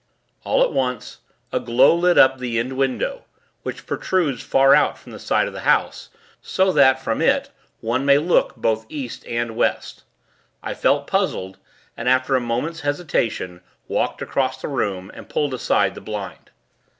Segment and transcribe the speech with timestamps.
[0.43, 1.19] All at once,
[1.53, 3.23] a glow lit up the end window,
[3.61, 6.09] which protrudes far out from the side of the house,
[6.41, 10.01] so that, from it, one may look both East and West.
[10.63, 11.59] I felt puzzled,
[11.95, 16.49] and, after a moment's hesitation, walked across the room, and pulled aside the blind.